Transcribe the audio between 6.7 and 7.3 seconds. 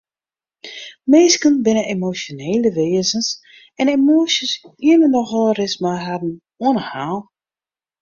'e haal.